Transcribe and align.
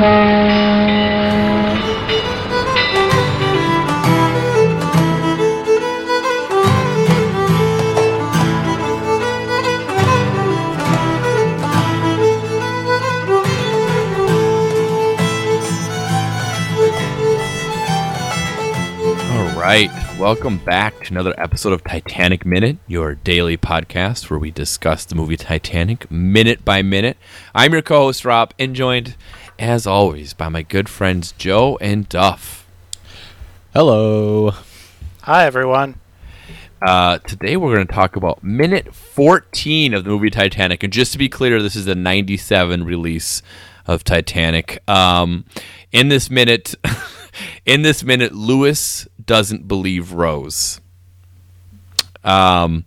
All 0.00 0.04
right, 19.56 19.90
welcome 20.16 20.58
back 20.58 21.06
to 21.06 21.12
another 21.12 21.34
episode 21.36 21.72
of 21.72 21.82
Titanic 21.82 22.46
Minute, 22.46 22.76
your 22.86 23.16
daily 23.16 23.56
podcast 23.56 24.30
where 24.30 24.38
we 24.38 24.52
discuss 24.52 25.04
the 25.04 25.16
movie 25.16 25.36
Titanic 25.36 26.08
minute 26.08 26.64
by 26.64 26.82
minute. 26.82 27.16
I'm 27.52 27.72
your 27.72 27.82
co-host 27.82 28.24
Rob, 28.24 28.54
and 28.60 28.76
joined, 28.76 29.16
as 29.58 29.86
always, 29.86 30.34
by 30.34 30.48
my 30.48 30.62
good 30.62 30.88
friends 30.88 31.32
Joe 31.32 31.76
and 31.80 32.08
Duff. 32.08 32.66
Hello. 33.74 34.52
Hi, 35.22 35.46
everyone. 35.46 35.98
Uh, 36.80 37.18
today 37.18 37.56
we're 37.56 37.74
going 37.74 37.86
to 37.86 37.92
talk 37.92 38.14
about 38.14 38.42
minute 38.44 38.94
14 38.94 39.94
of 39.94 40.04
the 40.04 40.10
movie 40.10 40.30
Titanic, 40.30 40.82
and 40.84 40.92
just 40.92 41.12
to 41.12 41.18
be 41.18 41.28
clear, 41.28 41.60
this 41.60 41.74
is 41.74 41.86
the 41.86 41.96
'97 41.96 42.84
release 42.84 43.42
of 43.84 44.04
Titanic. 44.04 44.82
Um, 44.88 45.44
in 45.90 46.08
this 46.08 46.30
minute, 46.30 46.76
in 47.66 47.82
this 47.82 48.04
minute, 48.04 48.32
Lewis 48.32 49.08
doesn't 49.24 49.66
believe 49.66 50.12
Rose. 50.12 50.80
Um, 52.22 52.84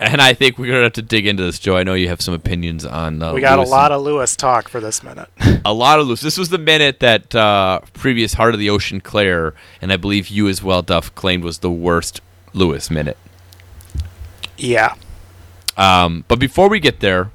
and 0.00 0.20
I 0.20 0.32
think 0.32 0.58
we're 0.58 0.68
gonna 0.72 0.84
have 0.84 0.94
to 0.94 1.02
dig 1.02 1.26
into 1.26 1.42
this, 1.42 1.58
Joe. 1.58 1.76
I 1.76 1.82
know 1.82 1.94
you 1.94 2.08
have 2.08 2.20
some 2.22 2.34
opinions 2.34 2.84
on. 2.84 3.22
Uh, 3.22 3.34
We 3.34 3.40
got 3.42 3.58
Lewis 3.58 3.68
a 3.68 3.70
lot 3.70 3.92
of 3.92 4.02
Lewis 4.02 4.34
talk 4.34 4.68
for 4.68 4.80
this 4.80 5.02
minute. 5.02 5.28
a 5.64 5.72
lot 5.74 6.00
of 6.00 6.06
Lewis. 6.06 6.22
This 6.22 6.38
was 6.38 6.48
the 6.48 6.58
minute 6.58 7.00
that 7.00 7.34
uh, 7.34 7.80
previous 7.92 8.34
Heart 8.34 8.54
of 8.54 8.60
the 8.60 8.70
Ocean 8.70 9.00
Claire, 9.00 9.54
and 9.82 9.92
I 9.92 9.96
believe 9.96 10.28
you 10.28 10.48
as 10.48 10.62
well, 10.62 10.82
Duff, 10.82 11.14
claimed 11.14 11.44
was 11.44 11.58
the 11.58 11.70
worst 11.70 12.20
Lewis 12.54 12.90
minute. 12.90 13.18
yeah. 14.56 14.94
Um, 15.76 16.24
but 16.28 16.38
before 16.38 16.68
we 16.68 16.78
get 16.80 17.00
there, 17.00 17.30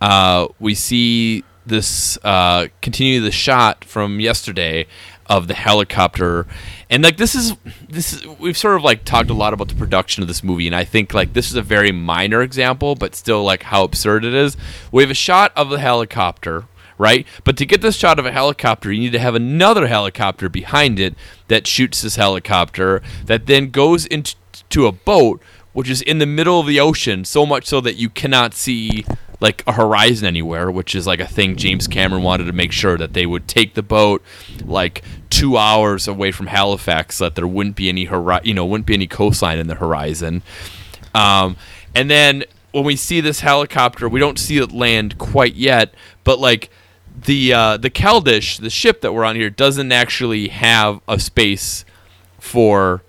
uh, 0.00 0.48
we 0.58 0.74
see 0.74 1.44
this 1.66 2.18
uh, 2.24 2.68
continue 2.80 3.20
the 3.20 3.30
shot 3.30 3.84
from 3.84 4.18
yesterday 4.18 4.86
of 5.26 5.48
the 5.48 5.54
helicopter, 5.54 6.46
and 6.90 7.02
like 7.02 7.16
this 7.16 7.34
is 7.34 7.56
this 7.88 8.12
is 8.12 8.26
we've 8.38 8.56
sort 8.56 8.76
of 8.76 8.82
like 8.82 9.04
talked 9.04 9.30
a 9.30 9.34
lot 9.34 9.54
about 9.54 9.68
the 9.68 9.74
production 9.74 10.22
of 10.22 10.28
this 10.28 10.42
movie, 10.42 10.66
and 10.66 10.76
I 10.76 10.84
think 10.84 11.14
like 11.14 11.32
this 11.32 11.50
is 11.50 11.56
a 11.56 11.62
very 11.62 11.92
minor 11.92 12.42
example, 12.42 12.94
but 12.94 13.14
still 13.14 13.42
like 13.42 13.64
how 13.64 13.84
absurd 13.84 14.24
it 14.24 14.34
is. 14.34 14.56
We 14.90 15.02
have 15.02 15.10
a 15.10 15.14
shot 15.14 15.52
of 15.56 15.70
the 15.70 15.78
helicopter. 15.78 16.66
Right, 16.98 17.26
but 17.42 17.56
to 17.56 17.66
get 17.66 17.80
this 17.80 17.96
shot 17.96 18.20
of 18.20 18.26
a 18.26 18.32
helicopter, 18.32 18.92
you 18.92 19.00
need 19.00 19.12
to 19.12 19.18
have 19.18 19.34
another 19.34 19.88
helicopter 19.88 20.48
behind 20.48 21.00
it 21.00 21.16
that 21.48 21.66
shoots 21.66 22.02
this 22.02 22.14
helicopter, 22.14 23.02
that 23.24 23.46
then 23.46 23.70
goes 23.70 24.06
into 24.06 24.36
to 24.68 24.86
a 24.86 24.92
boat, 24.92 25.42
which 25.72 25.88
is 25.88 26.02
in 26.02 26.18
the 26.18 26.26
middle 26.26 26.60
of 26.60 26.66
the 26.66 26.78
ocean, 26.78 27.24
so 27.24 27.44
much 27.44 27.66
so 27.66 27.80
that 27.80 27.96
you 27.96 28.08
cannot 28.08 28.54
see 28.54 29.04
like 29.42 29.64
a 29.66 29.72
horizon 29.72 30.26
anywhere, 30.26 30.70
which 30.70 30.94
is 30.94 31.06
like 31.06 31.20
a 31.20 31.26
thing 31.26 31.56
James 31.56 31.86
Cameron 31.88 32.22
wanted 32.22 32.44
to 32.44 32.52
make 32.52 32.72
sure 32.72 32.96
that 32.96 33.12
they 33.12 33.26
would 33.26 33.48
take 33.48 33.74
the 33.74 33.82
boat 33.82 34.22
like 34.64 35.02
two 35.28 35.56
hours 35.56 36.08
away 36.08 36.30
from 36.30 36.46
Halifax, 36.46 37.16
so 37.16 37.24
that 37.24 37.34
there 37.34 37.46
wouldn't 37.46 37.76
be 37.76 37.88
any 37.88 38.04
hori- 38.04 38.40
you 38.44 38.54
know, 38.54 38.64
wouldn't 38.64 38.86
be 38.86 38.94
any 38.94 39.06
coastline 39.06 39.58
in 39.58 39.66
the 39.66 39.74
horizon. 39.74 40.42
Um, 41.14 41.56
and 41.94 42.10
then 42.10 42.44
when 42.70 42.84
we 42.84 42.96
see 42.96 43.20
this 43.20 43.40
helicopter, 43.40 44.08
we 44.08 44.20
don't 44.20 44.38
see 44.38 44.56
it 44.56 44.72
land 44.72 45.18
quite 45.18 45.54
yet, 45.54 45.92
but 46.24 46.38
like 46.38 46.70
the 47.14 47.52
uh, 47.52 47.76
the 47.76 47.90
Keldysh, 47.90 48.60
the 48.60 48.70
ship 48.70 49.02
that 49.02 49.12
we're 49.12 49.24
on 49.24 49.36
here, 49.36 49.50
doesn't 49.50 49.92
actually 49.92 50.48
have 50.48 51.00
a 51.06 51.18
space 51.18 51.84
for 52.38 53.02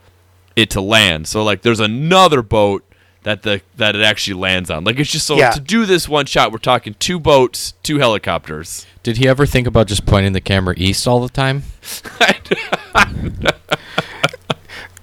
it 0.56 0.70
to 0.72 0.82
land. 0.82 1.28
So 1.28 1.44
like 1.44 1.62
there's 1.62 1.80
another 1.80 2.42
boat 2.42 2.84
that 3.24 3.42
the 3.44 3.62
that 3.78 3.96
it 3.96 4.02
actually 4.02 4.40
lands 4.40 4.70
on. 4.70 4.84
Like 4.84 5.00
it's 5.00 5.12
just 5.12 5.26
so 5.28 5.36
Yeah. 5.38 5.52
to 5.52 5.60
do 5.60 5.86
this 5.86 6.08
one 6.08 6.26
shot, 6.26 6.52
we're 6.52 6.58
talking 6.60 6.96
two 7.00 7.20
boats, 7.20 7.74
two 7.84 8.00
helicopters. 8.00 8.86
Did 9.02 9.18
he 9.18 9.28
ever 9.28 9.46
think 9.46 9.68
about 9.68 9.88
just 9.88 10.06
pointing 10.06 10.34
the 10.34 10.42
camera 10.42 10.74
east 10.78 11.08
all 11.08 11.20
the 11.22 11.30
time? 11.30 11.64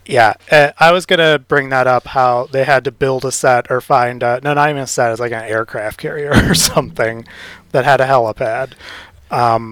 Yeah. 0.06 0.34
Uh, 0.50 0.72
I 0.78 0.91
was 0.91 1.06
going 1.06 1.20
to 1.20 1.38
bring 1.47 1.69
that 1.69 1.86
up 1.86 2.09
how 2.09 2.47
they 2.50 2.64
had 2.64 2.82
to 2.84 2.91
build 2.91 3.25
a 3.25 3.30
set 3.30 3.70
or 3.70 3.80
find, 3.80 4.25
uh, 4.25 4.41
no, 4.42 4.54
not 4.54 4.69
even 4.69 4.82
a 4.82 4.86
set, 4.88 5.12
it's 5.12 5.20
like 5.20 5.30
an 5.30 5.44
aircraft 5.44 5.98
carrier 5.98 6.32
or 6.50 6.54
something 6.54 7.26
that 7.70 7.84
had 7.84 8.00
a 8.00 8.06
helipad. 8.06 8.72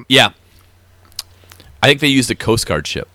yeah. 0.09 0.31
I 1.83 1.87
think 1.89 2.01
they 2.01 2.07
used 2.09 2.31
a 2.31 2.37
Coast 2.37 2.67
Guard 2.69 2.87
ship. 2.87 3.09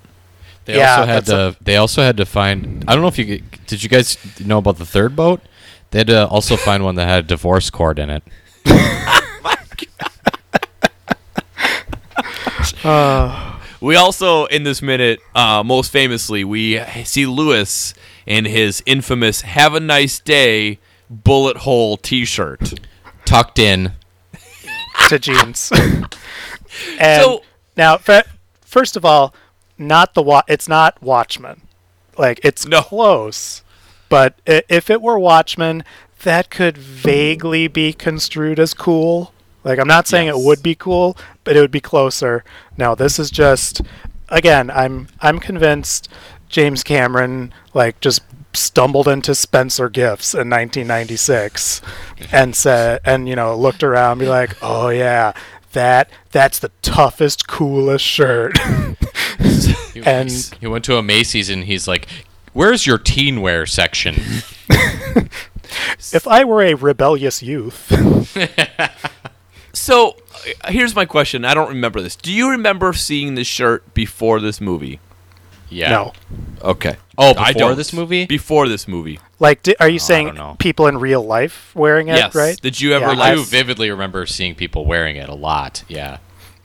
They 0.65 0.77
Yeah, 0.77 0.97
also 0.99 1.05
had 1.05 1.25
that's 1.25 1.57
to. 1.57 1.63
they 1.63 1.75
also 1.77 2.01
had 2.01 2.17
to 2.17 2.25
find. 2.25 2.83
I 2.87 2.93
don't 2.93 3.01
know 3.01 3.07
if 3.09 3.17
you 3.19 3.41
did. 3.67 3.83
You 3.83 3.89
guys 3.89 4.17
know 4.39 4.57
about 4.59 4.77
the 4.77 4.85
third 4.85 5.15
boat? 5.15 5.41
They 5.91 5.99
had 5.99 6.07
to 6.07 6.27
also 6.27 6.55
find 6.57 6.83
one 6.83 6.95
that 6.95 7.07
had 7.07 7.25
a 7.25 7.27
divorce 7.27 7.69
court 7.69 7.99
in 7.99 8.09
it. 8.09 8.23
We 13.81 13.97
also, 13.97 14.45
in 14.45 14.63
this 14.63 14.81
minute, 14.81 15.19
uh, 15.35 15.61
most 15.65 15.91
famously, 15.91 16.45
we 16.45 16.79
see 17.03 17.25
Lewis 17.25 17.93
in 18.25 18.45
his 18.45 18.81
infamous 18.85 19.41
"Have 19.41 19.73
a 19.73 19.81
nice 19.81 20.19
day" 20.19 20.79
bullet 21.09 21.57
hole 21.57 21.97
T-shirt. 21.97 22.79
Tucked 23.25 23.59
in. 23.59 23.91
to 25.09 25.19
jeans. 25.19 25.69
and 26.99 27.21
So- 27.23 27.43
now, 27.75 27.97
first 28.61 28.95
of 28.95 29.03
all, 29.03 29.33
not 29.87 30.13
the 30.13 30.21
wa- 30.23 30.43
it's 30.47 30.67
not 30.67 31.01
Watchmen. 31.01 31.61
Like 32.17 32.39
it's 32.43 32.65
No. 32.65 32.81
close, 32.81 33.61
but 34.09 34.35
if 34.45 34.89
it 34.89 35.01
were 35.01 35.17
Watchmen, 35.19 35.83
that 36.23 36.49
could 36.49 36.77
vaguely 36.77 37.67
be 37.67 37.91
construed 37.93 38.59
as 38.59 38.73
cool. 38.73 39.33
Like 39.63 39.79
I'm 39.79 39.87
not 39.87 40.07
saying 40.07 40.27
Yes. 40.27 40.35
it 40.37 40.45
would 40.45 40.61
be 40.63 40.75
cool, 40.75 41.17
but 41.43 41.55
it 41.55 41.61
would 41.61 41.71
be 41.71 41.79
closer. 41.81 42.43
No, 42.77 42.95
this 42.95 43.17
is 43.19 43.31
just 43.31 43.81
again, 44.29 44.69
I'm 44.71 45.07
I'm 45.21 45.39
convinced 45.39 46.09
James 46.49 46.83
Cameron 46.83 47.51
like 47.73 47.99
just 47.99 48.21
stumbled 48.55 49.07
into 49.07 49.33
Spencer 49.33 49.89
Gifts 49.89 50.33
in 50.35 50.47
1996 50.49 51.81
and 52.31 52.55
said 52.55 52.99
and 53.03 53.27
you 53.27 53.35
know 53.35 53.55
looked 53.55 53.83
around 53.83 54.13
and 54.13 54.19
be 54.21 54.27
like, 54.27 54.55
"Oh 54.61 54.89
yeah, 54.89 55.33
that 55.71 56.09
that's 56.31 56.59
the 56.59 56.69
toughest 56.83 57.47
coolest 57.47 58.05
shirt." 58.05 58.57
He, 59.93 60.01
And- 60.03 60.31
he 60.59 60.65
went 60.67 60.83
to 60.85 60.97
a 60.97 61.03
Macy's 61.03 61.49
and 61.49 61.65
he's 61.65 61.87
like, 61.87 62.07
"Where's 62.53 62.87
your 62.87 62.97
teen 62.97 63.41
wear 63.41 63.65
section?" 63.67 64.15
if 66.11 66.27
I 66.27 66.43
were 66.43 66.61
a 66.63 66.73
rebellious 66.73 67.43
youth, 67.43 67.91
So 69.75 70.15
here's 70.67 70.95
my 70.95 71.05
question. 71.05 71.45
I 71.45 71.53
don't 71.53 71.69
remember 71.69 72.01
this. 72.01 72.15
Do 72.15 72.31
you 72.31 72.49
remember 72.51 72.93
seeing 72.93 73.35
this 73.35 73.47
shirt 73.47 73.93
before 73.93 74.39
this 74.39 74.61
movie? 74.61 74.99
Yeah. 75.69 75.89
no. 75.89 76.13
Okay. 76.61 76.95
Oh, 77.17 77.33
I 77.35 77.53
before 77.53 77.69
don't. 77.69 77.77
this 77.77 77.91
movie? 77.93 78.25
Before 78.27 78.67
this 78.67 78.87
movie. 78.87 79.19
Like 79.39 79.63
di- 79.63 79.75
are 79.79 79.89
you 79.89 79.95
Oh, 79.95 79.97
saying 79.97 80.39
people 80.59 80.85
in 80.87 80.97
real 80.99 81.23
life 81.25 81.71
wearing 81.75 82.07
it, 82.09 82.15
yes. 82.17 82.35
right? 82.35 82.59
Did 82.61 82.79
you 82.79 82.93
ever 82.93 83.05
Yeah, 83.13 83.17
like 83.19 83.31
I 83.31 83.35
do 83.35 83.43
vividly 83.43 83.89
remember 83.89 84.25
seeing 84.27 84.53
people 84.53 84.85
wearing 84.85 85.15
it 85.15 85.29
a 85.29 85.33
lot. 85.35 85.83
Yeah. 85.87 86.17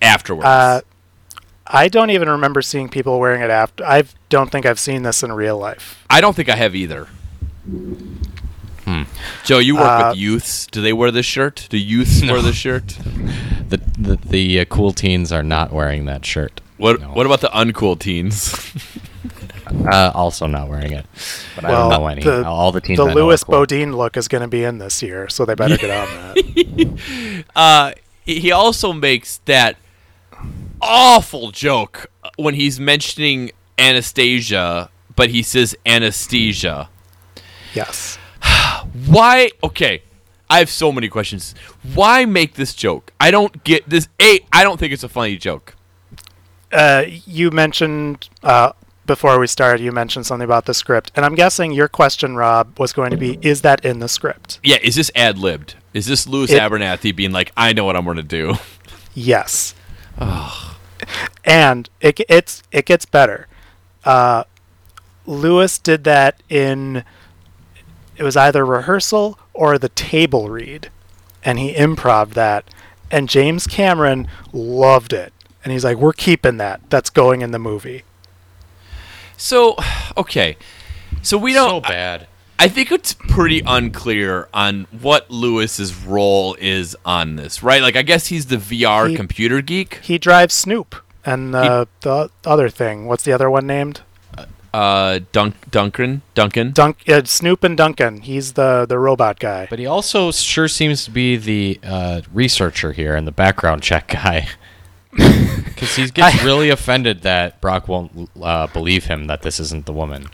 afterwards? 0.02 0.46
Uh, 0.46 0.80
I 1.70 1.88
don't 1.88 2.10
even 2.10 2.28
remember 2.28 2.62
seeing 2.62 2.88
people 2.88 3.18
wearing 3.20 3.42
it 3.42 3.50
after. 3.50 3.84
I 3.84 4.04
don't 4.28 4.50
think 4.50 4.64
I've 4.66 4.78
seen 4.80 5.02
this 5.02 5.22
in 5.22 5.32
real 5.32 5.58
life. 5.58 6.02
I 6.08 6.20
don't 6.20 6.34
think 6.34 6.48
I 6.48 6.56
have 6.56 6.74
either. 6.74 7.08
Joe, 9.44 9.58
you 9.58 9.74
work 9.76 9.84
Uh, 9.84 10.06
with 10.10 10.18
youths. 10.18 10.66
Do 10.66 10.80
they 10.80 10.92
wear 10.94 11.10
this 11.10 11.26
shirt? 11.26 11.66
Do 11.68 11.76
youths 11.76 12.22
wear 12.22 12.40
this 12.40 12.56
shirt? 12.56 12.96
The 13.68 13.78
the, 13.98 14.16
the 14.16 14.60
uh, 14.60 14.64
cool 14.66 14.92
teens 14.92 15.30
are 15.30 15.42
not 15.42 15.72
wearing 15.72 16.06
that 16.06 16.24
shirt. 16.24 16.60
What 16.78 17.00
No. 17.00 17.08
What 17.08 17.26
about 17.26 17.40
the 17.42 17.48
uncool 17.48 17.98
teens? 17.98 18.54
Uh, 19.70 20.10
also 20.14 20.46
not 20.46 20.66
wearing 20.66 20.92
it. 20.92 21.04
But 21.54 21.66
I 21.66 21.68
well, 21.68 21.90
don't 21.90 22.00
know 22.00 22.06
any. 22.06 22.22
the, 22.22 22.46
All 22.46 22.72
the 22.72 22.80
teens. 22.80 22.96
the 22.96 23.04
I 23.04 23.12
Lewis 23.12 23.44
cool. 23.44 23.56
Bodine 23.56 23.94
look 23.94 24.16
is 24.16 24.26
going 24.26 24.40
to 24.40 24.48
be 24.48 24.64
in 24.64 24.78
this 24.78 25.02
year, 25.02 25.28
so 25.28 25.44
they 25.44 25.54
better 25.54 25.76
get 25.76 25.90
on 25.90 26.06
that. 26.34 27.44
uh, 27.56 27.92
he 28.24 28.40
he 28.40 28.50
also 28.50 28.94
makes 28.94 29.38
that 29.44 29.76
awful 30.80 31.50
joke 31.50 32.10
when 32.36 32.54
he's 32.54 32.78
mentioning 32.80 33.50
Anastasia, 33.78 34.90
but 35.16 35.30
he 35.30 35.42
says 35.42 35.76
anesthesia. 35.86 36.88
Yes. 37.74 38.18
Why? 39.06 39.50
Okay, 39.62 40.02
I 40.48 40.58
have 40.60 40.70
so 40.70 40.90
many 40.92 41.08
questions. 41.08 41.54
Why 41.94 42.24
make 42.24 42.54
this 42.54 42.74
joke? 42.74 43.12
I 43.20 43.30
don't 43.30 43.62
get 43.64 43.88
this. 43.88 44.08
A, 44.20 44.40
I 44.52 44.62
don't 44.64 44.78
think 44.78 44.92
it's 44.92 45.04
a 45.04 45.08
funny 45.08 45.36
joke. 45.36 45.74
Uh, 46.72 47.04
you 47.06 47.50
mentioned 47.50 48.28
uh, 48.42 48.72
before 49.06 49.38
we 49.38 49.46
started, 49.46 49.82
you 49.82 49.92
mentioned 49.92 50.26
something 50.26 50.44
about 50.44 50.66
the 50.66 50.74
script, 50.74 51.12
and 51.16 51.24
I'm 51.24 51.34
guessing 51.34 51.72
your 51.72 51.88
question, 51.88 52.36
Rob, 52.36 52.78
was 52.78 52.92
going 52.92 53.10
to 53.10 53.16
be: 53.16 53.38
Is 53.42 53.62
that 53.62 53.84
in 53.84 53.98
the 53.98 54.08
script? 54.08 54.60
Yeah, 54.62 54.78
is 54.82 54.94
this 54.94 55.10
ad 55.14 55.38
libbed? 55.38 55.74
Is 55.94 56.06
this 56.06 56.26
Lewis 56.26 56.50
It- 56.52 56.60
Abernathy 56.60 57.14
being 57.14 57.32
like, 57.32 57.52
I 57.56 57.72
know 57.72 57.84
what 57.84 57.96
I'm 57.96 58.04
going 58.04 58.16
to 58.18 58.22
do? 58.22 58.54
Yes. 59.14 59.74
And 61.44 61.88
it 62.00 62.20
it's 62.28 62.62
it 62.72 62.86
gets 62.86 63.04
better. 63.04 63.46
Uh, 64.04 64.44
Lewis 65.26 65.78
did 65.78 66.04
that 66.04 66.42
in 66.48 67.04
it 68.16 68.22
was 68.22 68.36
either 68.36 68.64
rehearsal 68.64 69.38
or 69.54 69.78
the 69.78 69.88
table 69.90 70.48
read, 70.48 70.90
and 71.44 71.58
he 71.58 71.72
improv 71.74 72.30
that, 72.34 72.64
and 73.10 73.28
James 73.28 73.66
Cameron 73.66 74.28
loved 74.52 75.12
it, 75.12 75.32
and 75.64 75.72
he's 75.72 75.84
like, 75.84 75.96
"We're 75.98 76.12
keeping 76.12 76.56
that. 76.56 76.80
That's 76.90 77.10
going 77.10 77.42
in 77.42 77.52
the 77.52 77.58
movie." 77.58 78.04
So, 79.36 79.76
okay. 80.16 80.56
So 81.22 81.38
we 81.38 81.52
don't. 81.52 81.84
so 81.84 81.88
bad. 81.88 82.22
I 82.22 82.26
think 82.66 82.90
it's 82.90 83.14
pretty 83.14 83.62
unclear 83.64 84.48
on 84.52 84.88
what 85.00 85.30
Lewis's 85.30 85.94
role 85.94 86.56
is 86.58 86.96
on 87.04 87.36
this, 87.36 87.62
right? 87.62 87.80
Like, 87.80 87.94
I 87.94 88.02
guess 88.02 88.26
he's 88.26 88.46
the 88.46 88.56
VR 88.56 89.10
He- 89.10 89.14
computer 89.14 89.62
geek. 89.62 90.00
He 90.02 90.18
drives 90.18 90.54
Snoop, 90.54 90.96
and 91.24 91.54
uh, 91.54 91.84
the 92.00 92.30
other 92.44 92.68
thing. 92.68 93.06
What's 93.06 93.22
the 93.22 93.32
other 93.32 93.48
one 93.48 93.68
named? 93.68 94.00
Uh, 94.74 95.20
Dunk, 95.30 95.54
Duncan, 95.70 96.22
Duncan. 96.34 96.72
Dunk. 96.72 96.98
Uh, 97.08 97.22
Snoop 97.24 97.62
and 97.64 97.76
Duncan. 97.76 98.20
He's 98.22 98.54
the 98.54 98.84
the 98.86 98.98
robot 98.98 99.38
guy. 99.38 99.66
But 99.70 99.78
he 99.78 99.86
also 99.86 100.30
sure 100.30 100.68
seems 100.68 101.04
to 101.04 101.10
be 101.10 101.36
the 101.36 101.78
uh, 101.82 102.20
researcher 102.34 102.92
here 102.92 103.14
and 103.16 103.26
the 103.26 103.32
background 103.32 103.82
check 103.82 104.08
guy. 104.08 104.48
Because 105.64 105.94
he 105.94 106.08
gets 106.10 106.42
really 106.42 106.70
offended 106.70 107.22
that 107.22 107.60
Brock 107.60 107.86
won't 107.86 108.28
uh, 108.42 108.66
believe 108.66 109.04
him 109.04 109.28
that 109.28 109.42
this 109.42 109.60
isn't 109.60 109.86
the 109.86 109.92
woman. 109.92 110.26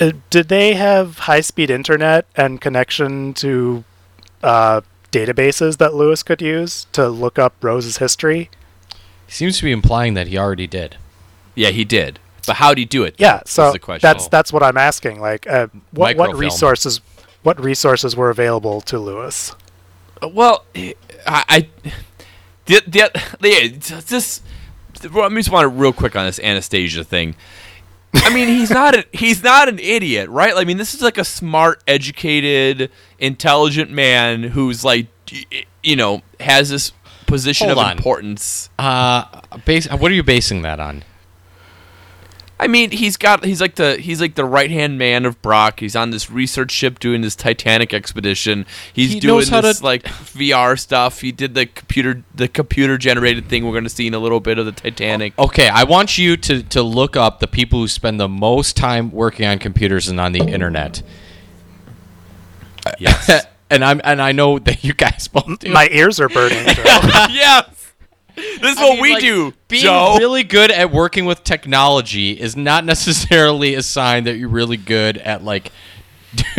Uh, 0.00 0.12
did 0.30 0.48
they 0.48 0.74
have 0.74 1.20
high 1.20 1.40
speed 1.40 1.70
internet 1.70 2.26
and 2.36 2.60
connection 2.60 3.32
to 3.34 3.84
uh, 4.42 4.80
databases 5.12 5.78
that 5.78 5.94
Lewis 5.94 6.22
could 6.22 6.42
use 6.42 6.86
to 6.92 7.08
look 7.08 7.38
up 7.38 7.54
Rose's 7.62 7.98
history? 7.98 8.50
He 9.26 9.32
seems 9.32 9.58
to 9.58 9.64
be 9.64 9.72
implying 9.72 10.14
that 10.14 10.26
he 10.26 10.36
already 10.36 10.66
did. 10.66 10.96
Yeah, 11.54 11.70
he 11.70 11.84
did. 11.84 12.18
But 12.46 12.56
how 12.56 12.70
would 12.70 12.78
he 12.78 12.84
do 12.84 13.04
it? 13.04 13.14
Yeah, 13.18 13.42
so 13.46 13.72
the 13.72 13.78
question. 13.78 14.06
that's 14.06 14.28
that's 14.28 14.52
what 14.52 14.62
I'm 14.62 14.76
asking. 14.76 15.20
Like, 15.20 15.46
uh, 15.46 15.68
what 15.92 16.16
what 16.16 16.36
resources 16.36 17.00
what 17.42 17.62
resources 17.62 18.16
were 18.16 18.30
available 18.30 18.80
to 18.82 18.98
Lewis? 18.98 19.54
Well, 20.22 20.64
I, 20.74 20.94
I 21.26 21.68
the, 22.66 22.82
the, 22.86 23.22
the 23.40 23.48
it's 23.48 24.04
just 24.08 24.42
let 25.12 25.32
me 25.32 25.40
just 25.40 25.50
want 25.50 25.64
to 25.64 25.68
real 25.68 25.92
quick 25.92 26.16
on 26.16 26.26
this 26.26 26.38
Anastasia 26.40 27.04
thing. 27.04 27.34
I 28.14 28.32
mean, 28.32 28.48
he's 28.48 28.70
not 28.70 28.94
a, 28.94 29.04
he's 29.12 29.42
not 29.42 29.68
an 29.68 29.78
idiot, 29.78 30.28
right? 30.30 30.52
I 30.54 30.64
mean, 30.64 30.76
this 30.76 30.94
is 30.94 31.02
like 31.02 31.18
a 31.18 31.24
smart, 31.24 31.82
educated, 31.86 32.90
intelligent 33.18 33.90
man 33.90 34.42
who's 34.42 34.84
like, 34.84 35.06
you 35.82 35.96
know, 35.96 36.22
has 36.40 36.70
this 36.70 36.92
position 37.26 37.68
Hold 37.68 37.78
of 37.78 37.84
on. 37.86 37.96
importance. 37.96 38.70
Uh, 38.78 39.24
base, 39.64 39.88
what 39.90 40.10
are 40.10 40.14
you 40.14 40.22
basing 40.22 40.62
that 40.62 40.80
on? 40.80 41.04
I 42.58 42.68
mean, 42.68 42.92
he's 42.92 43.16
got 43.16 43.44
he's 43.44 43.60
like 43.60 43.74
the 43.74 43.96
he's 43.96 44.20
like 44.20 44.36
the 44.36 44.44
right 44.44 44.70
hand 44.70 44.96
man 44.96 45.26
of 45.26 45.42
Brock. 45.42 45.80
He's 45.80 45.96
on 45.96 46.10
this 46.10 46.30
research 46.30 46.70
ship 46.70 47.00
doing 47.00 47.20
this 47.20 47.34
Titanic 47.34 47.92
expedition. 47.92 48.64
He's 48.92 49.12
He 49.14 49.20
doing 49.20 49.44
this 49.50 49.78
to- 49.78 49.84
like 49.84 50.04
VR 50.04 50.78
stuff. 50.78 51.20
He 51.20 51.32
did 51.32 51.54
the 51.54 51.66
computer 51.66 52.22
the 52.34 52.46
computer 52.46 52.96
generated 52.96 53.48
thing. 53.48 53.64
We're 53.66 53.72
going 53.72 53.84
to 53.84 53.90
see 53.90 54.06
in 54.06 54.14
a 54.14 54.20
little 54.20 54.40
bit 54.40 54.58
of 54.58 54.66
the 54.66 54.72
Titanic. 54.72 55.36
Okay, 55.38 55.68
I 55.68 55.82
want 55.82 56.16
you 56.16 56.36
to, 56.36 56.62
to 56.62 56.82
look 56.82 57.16
up 57.16 57.40
the 57.40 57.48
people 57.48 57.80
who 57.80 57.88
spend 57.88 58.20
the 58.20 58.28
most 58.28 58.76
time 58.76 59.10
working 59.10 59.46
on 59.46 59.58
computers 59.58 60.08
and 60.08 60.20
on 60.20 60.30
the 60.32 60.40
internet. 60.40 61.02
Yes. 62.98 63.46
and 63.70 63.84
I'm 63.84 64.00
and 64.04 64.22
I 64.22 64.32
know 64.32 64.58
that 64.60 64.84
you 64.84 64.94
guys 64.94 65.26
both 65.28 65.58
do. 65.58 65.72
My 65.72 65.88
ears 65.90 66.20
are 66.20 66.28
burning. 66.28 66.64
Joe. 66.74 67.60
Yes. 68.36 68.60
This 68.60 68.72
is 68.72 68.78
I 68.78 68.82
what 68.84 68.92
mean, 68.94 69.02
we 69.02 69.12
like, 69.14 69.22
do, 69.22 69.54
Being 69.68 69.82
Joe. 69.84 70.16
really 70.18 70.42
good 70.44 70.70
at 70.70 70.90
working 70.92 71.24
with 71.24 71.44
technology 71.44 72.32
is 72.32 72.56
not 72.56 72.84
necessarily 72.94 73.74
a 73.74 73.82
sign 73.82 74.24
that 74.24 74.36
you're 74.36 74.48
really 74.48 74.76
good 74.76 75.18
at 75.18 75.44
like 75.44 75.70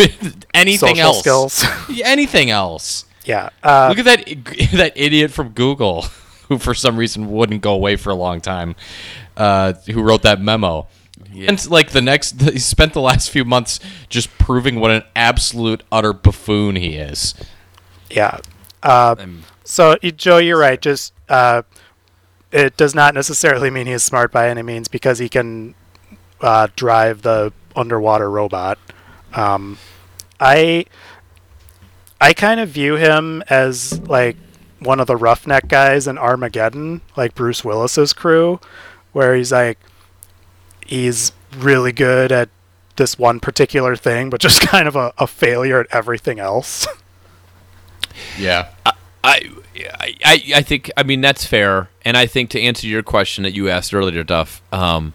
anything 0.54 0.96
Social 0.96 1.00
else. 1.00 1.20
skills. 1.20 1.66
Anything 2.04 2.50
else. 2.50 3.06
yeah. 3.26 3.50
Uh, 3.64 3.88
Look 3.96 4.00
at 4.00 4.06
that 4.06 4.72
that 4.74 4.94
idiot 4.96 5.32
from 5.32 5.50
Google 5.50 6.04
who 6.48 6.58
for 6.60 6.74
some 6.74 6.96
reason 6.98 7.30
wouldn't 7.32 7.62
go 7.62 7.74
away 7.74 7.96
for 7.96 8.10
a 8.12 8.16
long 8.16 8.40
time. 8.40 8.76
Uh, 9.36 9.74
who 9.92 10.02
wrote 10.02 10.22
that 10.22 10.40
memo? 10.40 10.88
And 11.36 11.70
like 11.70 11.90
the 11.92 12.02
next, 12.02 12.40
he 12.42 12.60
spent 12.60 12.94
the 12.94 13.02
last 13.02 13.30
few 13.30 13.44
months 13.44 13.80
just 14.08 14.30
proving 14.38 14.80
what 14.80 14.92
an 14.92 15.04
absolute 15.16 15.84
utter 15.92 16.14
buffoon 16.14 16.76
he 16.78 16.96
is. 16.96 17.34
yeah. 18.10 18.38
Uh, 18.84 19.16
So, 19.66 19.96
Joe, 19.98 20.38
you're 20.38 20.60
right. 20.60 20.80
Just 20.80 21.12
uh, 21.30 21.64
it 22.52 22.78
does 22.78 22.96
not 22.96 23.14
necessarily 23.14 23.70
mean 23.70 23.88
he's 23.88 24.04
smart 24.04 24.32
by 24.32 24.50
any 24.50 24.62
means 24.62 24.88
because 24.88 25.20
he 25.20 25.30
can 25.30 25.76
uh, 26.42 26.68
drive 26.76 27.22
the 27.22 27.52
underwater 27.76 28.30
robot. 28.30 28.78
Um, 29.34 29.78
I 30.40 30.86
I 32.22 32.34
kind 32.34 32.60
of 32.60 32.70
view 32.70 32.96
him 32.96 33.44
as 33.50 34.00
like 34.08 34.38
one 34.80 35.00
of 35.00 35.08
the 35.08 35.16
roughneck 35.18 35.68
guys 35.68 36.08
in 36.08 36.18
Armageddon, 36.18 37.02
like 37.18 37.36
Bruce 37.36 37.64
Willis's 37.64 38.14
crew, 38.14 38.60
where 39.12 39.36
he's 39.36 39.52
like 39.52 39.80
he's 40.86 41.32
really 41.58 41.92
good 41.92 42.32
at 42.32 42.50
this 42.96 43.20
one 43.20 43.40
particular 43.40 43.96
thing, 43.96 44.30
but 44.30 44.40
just 44.40 44.62
kind 44.68 44.88
of 44.88 44.96
a, 44.96 45.14
a 45.18 45.28
failure 45.28 45.82
at 45.82 45.88
everything 45.92 46.40
else. 46.40 46.88
Yeah. 48.38 48.70
I, 48.86 48.94
I, 49.26 50.16
I, 50.24 50.42
I 50.56 50.62
think. 50.62 50.92
I 50.96 51.04
mean, 51.04 51.22
that's 51.22 51.46
fair. 51.46 51.90
And 52.04 52.16
I 52.16 52.26
think 52.28 52.50
to 52.52 52.62
answer 52.62 52.88
your 52.88 53.04
question 53.04 53.44
that 53.44 53.54
you 53.54 53.70
asked 53.70 53.94
earlier, 53.94 54.24
Duff. 54.24 54.62
Um, 54.72 55.14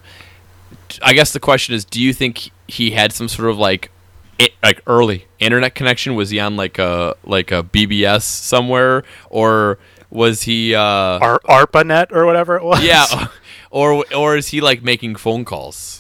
I 1.03 1.13
guess 1.13 1.33
the 1.33 1.41
question 1.41 1.75
is, 1.75 1.85
do 1.85 2.01
you 2.01 2.13
think 2.13 2.51
he 2.67 2.91
had 2.91 3.13
some 3.13 3.29
sort 3.29 3.49
of 3.51 3.59
like, 3.59 3.91
it, 4.39 4.53
like 4.63 4.81
early 4.87 5.27
internet 5.39 5.75
connection? 5.75 6.15
Was 6.15 6.31
he 6.31 6.41
on 6.41 6.57
like 6.57 6.79
a 6.79 7.15
like 7.25 7.53
a 7.53 7.63
BBS 7.63 8.23
somewhere, 8.23 9.05
or 9.29 9.79
was 10.11 10.43
he? 10.43 10.75
Uh, 10.75 10.81
Ar- 10.81 11.41
ARPANET 11.49 12.11
or 12.13 12.27
whatever 12.27 12.57
it 12.57 12.65
was. 12.65 12.83
yeah, 12.83 13.29
or 13.71 14.05
or 14.15 14.37
is 14.37 14.49
he 14.49 14.61
like 14.61 14.83
making 14.83 15.15
phone 15.17 15.45
calls? 15.45 16.00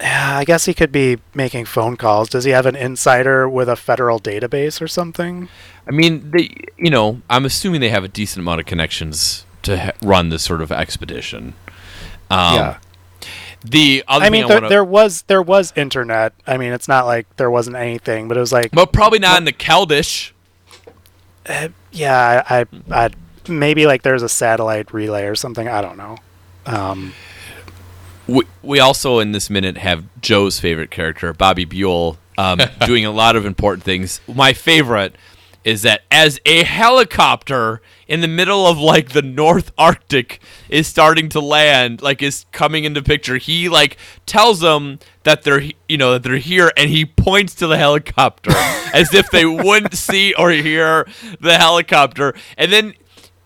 Yeah, 0.00 0.36
I 0.38 0.44
guess 0.44 0.66
he 0.66 0.74
could 0.74 0.92
be 0.92 1.18
making 1.34 1.64
phone 1.64 1.96
calls. 1.96 2.28
Does 2.28 2.44
he 2.44 2.50
have 2.50 2.66
an 2.66 2.76
insider 2.76 3.48
with 3.48 3.68
a 3.68 3.76
federal 3.76 4.20
database 4.20 4.80
or 4.82 4.88
something? 4.88 5.48
I 5.86 5.90
mean, 5.90 6.30
they, 6.32 6.54
you 6.76 6.90
know, 6.90 7.22
I'm 7.30 7.44
assuming 7.46 7.80
they 7.80 7.88
have 7.88 8.04
a 8.04 8.08
decent 8.08 8.42
amount 8.42 8.60
of 8.60 8.66
connections 8.66 9.46
to 9.62 9.78
ha- 9.78 9.92
run 10.02 10.28
this 10.28 10.42
sort 10.42 10.60
of 10.60 10.70
expedition. 10.70 11.54
Um, 12.30 12.54
yeah. 12.54 12.78
The 13.64 14.04
other 14.06 14.24
I 14.24 14.26
thing 14.26 14.32
mean, 14.32 14.44
I 14.44 14.48
there, 14.48 14.56
wanna, 14.58 14.68
there 14.68 14.84
was 14.84 15.22
there 15.22 15.42
was 15.42 15.72
internet. 15.76 16.34
I 16.46 16.56
mean, 16.56 16.72
it's 16.72 16.88
not 16.88 17.06
like 17.06 17.34
there 17.36 17.50
wasn't 17.50 17.76
anything, 17.76 18.28
but 18.28 18.36
it 18.36 18.40
was 18.40 18.52
like, 18.52 18.70
but 18.72 18.92
probably 18.92 19.18
not 19.18 19.38
in 19.38 19.44
the 19.44 19.52
Keldysh. 19.52 20.32
yeah, 21.90 22.44
I, 22.48 22.60
I, 22.60 22.66
I 22.90 23.10
maybe 23.48 23.86
like 23.86 24.02
there's 24.02 24.22
a 24.22 24.28
satellite 24.28 24.92
relay 24.92 25.24
or 25.24 25.34
something. 25.34 25.68
I 25.68 25.80
don't 25.80 25.96
know. 25.96 26.18
Um, 26.66 27.14
We, 28.26 28.44
we 28.62 28.80
also 28.80 29.18
in 29.18 29.32
this 29.32 29.48
minute 29.50 29.76
have 29.78 30.04
Joe's 30.20 30.58
favorite 30.58 30.90
character, 30.90 31.32
Bobby 31.32 31.64
Buell, 31.64 32.18
um, 32.38 32.60
doing 32.86 33.04
a 33.04 33.10
lot 33.10 33.36
of 33.36 33.46
important 33.46 33.84
things. 33.84 34.20
My 34.26 34.52
favorite 34.52 35.14
is 35.66 35.82
that 35.82 36.02
as 36.12 36.38
a 36.46 36.62
helicopter 36.62 37.82
in 38.06 38.20
the 38.20 38.28
middle 38.28 38.68
of 38.68 38.78
like 38.78 39.08
the 39.08 39.20
North 39.20 39.72
Arctic 39.76 40.40
is 40.68 40.86
starting 40.86 41.28
to 41.30 41.40
land, 41.40 42.00
like 42.00 42.22
is 42.22 42.46
coming 42.52 42.84
into 42.84 43.02
picture, 43.02 43.36
he 43.36 43.68
like 43.68 43.96
tells 44.26 44.60
them 44.60 45.00
that 45.24 45.42
they're 45.42 45.62
you 45.88 45.98
know 45.98 46.12
that 46.12 46.22
they're 46.22 46.36
here, 46.36 46.70
and 46.76 46.88
he 46.88 47.04
points 47.04 47.52
to 47.56 47.66
the 47.66 47.76
helicopter 47.76 48.52
as 48.94 49.12
if 49.12 49.28
they 49.30 49.44
wouldn't 49.44 49.94
see 49.94 50.32
or 50.34 50.52
hear 50.52 51.04
the 51.40 51.58
helicopter, 51.58 52.32
and 52.56 52.72
then 52.72 52.94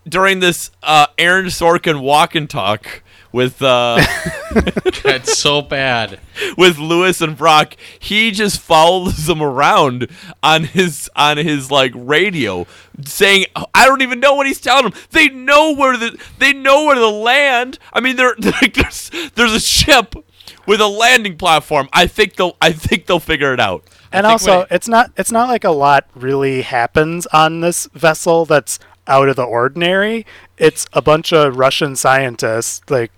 during 0.07 0.41
this 0.41 0.71
uh, 0.83 1.07
Aaron 1.17 1.47
Sorkin 1.47 2.03
walk 2.03 2.35
and 2.35 2.51
talk 2.51 3.03
with 3.33 3.63
uh, 3.63 4.05
That's 5.03 5.39
so 5.39 5.63
bad. 5.63 6.19
with 6.57 6.79
Lewis 6.79 7.21
and 7.21 7.37
Brock, 7.37 7.77
he 7.99 8.31
just 8.31 8.61
follows 8.61 9.27
them 9.27 9.41
around 9.43 10.09
on 10.43 10.65
his 10.65 11.09
on 11.15 11.37
his 11.37 11.71
like 11.71 11.93
radio, 11.95 12.67
saying, 13.05 13.47
"I 13.75 13.87
don't 13.87 14.03
even 14.03 14.21
know 14.21 14.35
what 14.35 14.47
he's 14.47 14.61
telling 14.61 14.91
them. 14.91 15.01
They 15.11 15.29
know 15.29 15.75
where 15.75 15.97
the 15.97 16.19
they 16.39 16.53
know 16.53 16.85
where 16.87 16.99
the 16.99 17.11
land. 17.11 17.79
I 17.93 18.01
mean, 18.01 18.17
there 18.17 18.35
like, 18.41 18.75
there's 18.75 19.11
there's 19.35 19.53
a 19.53 19.61
ship 19.61 20.15
with 20.67 20.81
a 20.81 20.89
landing 20.89 21.37
platform. 21.37 21.89
I 21.93 22.07
think 22.07 22.37
they'll 22.37 22.57
I 22.61 22.73
think 22.73 23.07
they'll 23.07 23.21
figure 23.21 23.53
it 23.55 23.61
out. 23.61 23.85
and 24.13 24.27
also, 24.27 24.59
when- 24.61 24.67
it's 24.71 24.89
not 24.89 25.13
it's 25.17 25.33
not 25.33 25.49
like 25.49 25.65
a 25.65 25.71
lot 25.71 26.07
really 26.15 26.63
happens 26.63 27.27
on 27.29 27.61
this 27.61 27.87
vessel 27.95 28.45
that's 28.45 28.79
out 29.07 29.29
of 29.29 29.37
the 29.37 29.43
ordinary. 29.45 30.27
It's 30.59 30.87
a 30.93 31.03
bunch 31.03 31.33
of 31.33 31.57
Russian 31.57 31.97
scientists, 31.97 32.83
like, 32.91 33.11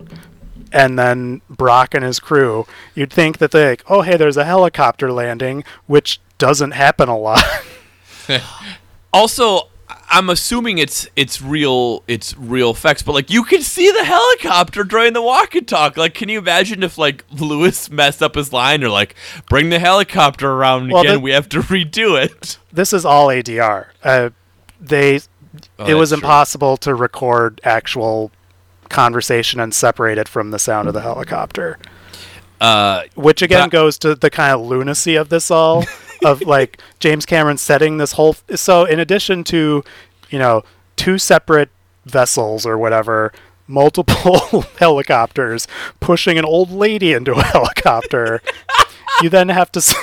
and 0.71 0.97
then 0.97 1.41
Brock 1.49 1.93
and 1.93 2.03
his 2.03 2.19
crew. 2.19 2.65
You'd 2.95 3.13
think 3.13 3.37
that 3.39 3.51
they 3.51 3.69
like, 3.69 3.83
oh 3.89 4.01
hey, 4.01 4.17
there's 4.17 4.37
a 4.37 4.45
helicopter 4.45 5.11
landing, 5.11 5.63
which 5.87 6.19
doesn't 6.37 6.71
happen 6.71 7.09
a 7.09 7.17
lot. 7.17 7.43
Also, 9.13 9.69
I'm 10.09 10.29
assuming 10.29 10.79
it's 10.79 11.07
it's 11.15 11.39
real 11.41 12.03
it's 12.07 12.35
real 12.37 12.71
effects, 12.71 13.03
but 13.03 13.13
like 13.13 13.29
you 13.29 13.43
can 13.43 13.61
see 13.61 13.91
the 13.91 14.03
helicopter 14.03 14.83
during 14.83 15.13
the 15.13 15.21
walk 15.21 15.53
and 15.53 15.67
talk. 15.67 15.97
Like, 15.97 16.15
can 16.15 16.29
you 16.29 16.39
imagine 16.39 16.81
if 16.81 16.97
like 16.97 17.23
Lewis 17.31 17.89
messed 17.91 18.23
up 18.23 18.35
his 18.35 18.51
line 18.51 18.83
or 18.83 18.89
like 18.89 19.13
bring 19.49 19.69
the 19.69 19.77
helicopter 19.79 20.49
around 20.51 20.89
Well, 20.91 21.01
again? 21.01 21.13
the- 21.15 21.19
we 21.19 21.31
have 21.31 21.47
to 21.49 21.59
redo 21.61 22.19
it. 22.23 22.57
This 22.71 22.91
is 22.91 23.05
all 23.05 23.27
ADR. 23.27 23.87
Uh, 24.03 24.31
they 24.81 25.19
Oh, 25.79 25.85
it 25.85 25.93
was 25.93 26.09
that's 26.09 26.19
true. 26.19 26.27
impossible 26.27 26.77
to 26.77 26.95
record 26.95 27.61
actual 27.63 28.31
conversation 28.89 29.59
and 29.59 29.73
separate 29.73 30.17
it 30.17 30.27
from 30.27 30.51
the 30.51 30.59
sound 30.59 30.87
of 30.87 30.93
the 30.93 31.01
helicopter. 31.01 31.77
Uh, 32.61 33.03
Which 33.15 33.41
again 33.41 33.65
But- 33.69 33.71
goes 33.71 33.97
to 33.99 34.15
the 34.15 34.29
kind 34.29 34.53
of 34.53 34.61
lunacy 34.61 35.15
of 35.15 35.29
this 35.29 35.51
all, 35.51 35.85
of 36.25 36.41
like 36.41 36.79
James 36.99 37.25
Cameron 37.25 37.57
setting 37.57 37.97
this 37.97 38.13
whole. 38.13 38.35
So 38.55 38.85
in 38.85 38.99
addition 38.99 39.43
to, 39.45 39.83
you 40.29 40.39
know, 40.39 40.63
two 40.95 41.17
separate 41.17 41.69
vessels 42.05 42.65
or 42.65 42.77
whatever, 42.77 43.33
multiple 43.67 44.61
helicopters 44.79 45.67
pushing 45.99 46.37
an 46.37 46.45
old 46.45 46.71
lady 46.71 47.13
into 47.13 47.33
a 47.33 47.43
helicopter, 47.43 48.41
you 49.21 49.29
then 49.29 49.49
have 49.49 49.71
to 49.73 49.79
s- 49.79 49.95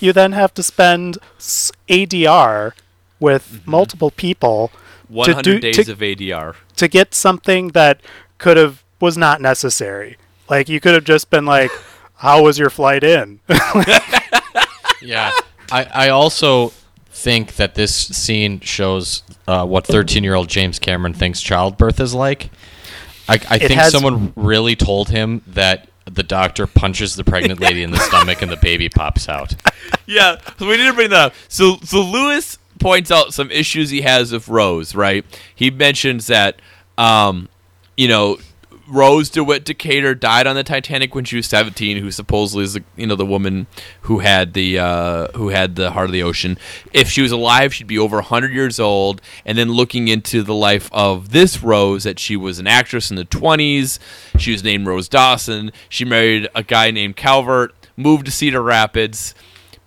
you 0.00 0.12
then 0.12 0.32
have 0.32 0.54
to 0.54 0.62
spend 0.62 1.18
s- 1.38 1.70
ADR 1.88 2.72
with 3.20 3.62
multiple 3.66 4.10
people 4.10 4.70
100 5.08 5.42
do- 5.42 5.60
days 5.60 5.86
to- 5.86 5.92
of 5.92 5.98
ADR. 5.98 6.54
to 6.76 6.88
get 6.88 7.14
something 7.14 7.68
that 7.68 8.00
could 8.38 8.56
have 8.56 8.82
was 9.00 9.16
not 9.16 9.40
necessary. 9.40 10.16
Like 10.48 10.68
you 10.68 10.80
could 10.80 10.94
have 10.94 11.04
just 11.04 11.30
been 11.30 11.44
like, 11.46 11.70
"How 12.16 12.42
was 12.42 12.58
your 12.58 12.70
flight 12.70 13.02
in?" 13.04 13.40
Yeah. 15.02 15.30
I, 15.70 15.84
I 15.92 16.08
also 16.08 16.72
think 17.10 17.56
that 17.56 17.74
this 17.74 17.94
scene 17.94 18.60
shows 18.60 19.22
uh, 19.46 19.64
what 19.66 19.86
13 19.86 20.24
year 20.24 20.34
old 20.34 20.48
James 20.48 20.78
Cameron 20.78 21.14
thinks 21.14 21.40
childbirth 21.40 22.00
is 22.00 22.14
like. 22.14 22.50
I, 23.28 23.34
I 23.34 23.58
think 23.58 23.72
has- 23.72 23.92
someone 23.92 24.32
really 24.36 24.76
told 24.76 25.10
him 25.10 25.42
that 25.48 25.88
the 26.04 26.22
doctor 26.22 26.66
punches 26.68 27.16
the 27.16 27.24
pregnant 27.24 27.60
lady 27.60 27.82
in 27.82 27.90
the 27.90 27.98
stomach 28.08 28.40
and 28.42 28.50
the 28.50 28.56
baby 28.56 28.88
pops 28.88 29.28
out. 29.28 29.54
yeah, 30.06 30.38
so 30.58 30.66
we 30.68 30.76
need 30.76 30.86
to 30.86 30.92
bring 30.92 31.10
that 31.10 31.26
up. 31.26 31.34
So, 31.48 31.78
so 31.82 32.00
Lewis 32.00 32.55
points 32.78 33.10
out 33.10 33.34
some 33.34 33.50
issues 33.50 33.90
he 33.90 34.02
has 34.02 34.32
with 34.32 34.48
Rose. 34.48 34.94
Right? 34.94 35.24
He 35.54 35.70
mentions 35.70 36.26
that, 36.26 36.60
um, 36.98 37.48
you 37.96 38.08
know, 38.08 38.38
Rose 38.88 39.30
DeWitt 39.30 39.64
Bukater 39.64 40.18
died 40.18 40.46
on 40.46 40.54
the 40.54 40.62
Titanic 40.62 41.14
when 41.14 41.24
she 41.24 41.36
was 41.36 41.46
17. 41.46 41.96
Who 41.96 42.10
supposedly 42.10 42.64
is 42.64 42.74
the 42.74 42.84
you 42.96 43.06
know 43.06 43.16
the 43.16 43.26
woman 43.26 43.66
who 44.02 44.20
had 44.20 44.52
the 44.52 44.78
uh, 44.78 45.28
who 45.32 45.48
had 45.48 45.74
the 45.76 45.90
heart 45.90 46.06
of 46.06 46.12
the 46.12 46.22
ocean. 46.22 46.56
If 46.92 47.08
she 47.08 47.22
was 47.22 47.32
alive, 47.32 47.74
she'd 47.74 47.88
be 47.88 47.98
over 47.98 48.16
100 48.16 48.52
years 48.52 48.78
old. 48.78 49.20
And 49.44 49.58
then 49.58 49.72
looking 49.72 50.08
into 50.08 50.42
the 50.42 50.54
life 50.54 50.88
of 50.92 51.30
this 51.30 51.62
Rose, 51.62 52.04
that 52.04 52.18
she 52.18 52.36
was 52.36 52.58
an 52.58 52.66
actress 52.66 53.10
in 53.10 53.16
the 53.16 53.24
20s. 53.24 53.98
She 54.38 54.52
was 54.52 54.62
named 54.62 54.86
Rose 54.86 55.08
Dawson. 55.08 55.72
She 55.88 56.04
married 56.04 56.48
a 56.54 56.62
guy 56.62 56.90
named 56.90 57.16
Calvert. 57.16 57.74
Moved 57.96 58.26
to 58.26 58.30
Cedar 58.30 58.62
Rapids 58.62 59.34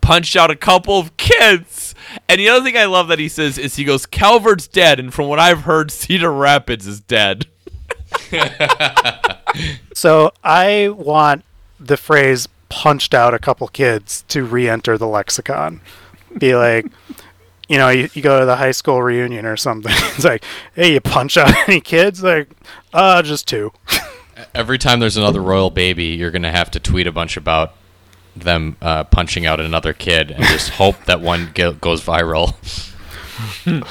punched 0.01 0.35
out 0.35 0.49
a 0.49 0.55
couple 0.55 0.97
of 0.97 1.15
kids. 1.17 1.88
And 2.27 2.39
the 2.39 2.49
other 2.49 2.63
thing 2.63 2.77
I 2.77 2.85
love 2.85 3.07
that 3.09 3.19
he 3.19 3.29
says 3.29 3.57
is 3.57 3.75
he 3.75 3.83
goes, 3.83 4.05
Calvert's 4.05 4.67
dead, 4.67 4.99
and 4.99 5.13
from 5.13 5.27
what 5.27 5.39
I've 5.39 5.61
heard, 5.61 5.91
Cedar 5.91 6.31
Rapids 6.31 6.87
is 6.87 6.99
dead. 7.01 7.47
so 9.93 10.31
I 10.43 10.89
want 10.89 11.43
the 11.79 11.97
phrase 11.97 12.47
"punched 12.69 13.13
out 13.13 13.33
a 13.33 13.39
couple 13.39 13.67
kids" 13.67 14.23
to 14.29 14.43
re-enter 14.43 14.97
the 14.97 15.07
lexicon. 15.07 15.81
Be 16.37 16.55
like, 16.55 16.85
you 17.67 17.77
know, 17.77 17.89
you, 17.89 18.09
you 18.13 18.21
go 18.21 18.39
to 18.39 18.45
the 18.45 18.55
high 18.55 18.71
school 18.71 19.01
reunion 19.01 19.45
or 19.45 19.55
something. 19.55 19.93
It's 20.19 20.25
like, 20.25 20.43
hey, 20.75 20.93
you 20.93 20.99
punch 20.99 21.37
out 21.37 21.53
any 21.69 21.79
kids? 21.79 22.21
Like, 22.21 22.49
uh, 22.93 23.21
just 23.21 23.47
two. 23.47 23.71
Every 24.53 24.77
time 24.77 24.99
there's 24.99 25.15
another 25.15 25.41
royal 25.41 25.69
baby, 25.69 26.05
you're 26.07 26.31
going 26.31 26.41
to 26.41 26.51
have 26.51 26.71
to 26.71 26.79
tweet 26.79 27.07
a 27.07 27.11
bunch 27.11 27.37
about 27.37 27.75
them 28.41 28.77
uh, 28.81 29.03
punching 29.05 29.45
out 29.45 29.59
another 29.59 29.93
kid 29.93 30.31
and 30.31 30.43
just 30.45 30.69
hope 30.81 31.05
that 31.05 31.21
one 31.21 31.51
go- 31.53 31.73
goes 31.73 32.03
viral. 32.03 32.55